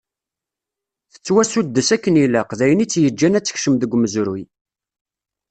[1.11, 4.43] Tettwasuddes akken ilaq, d ayen i tt-yeǧǧan ad tekcem deg umezruy.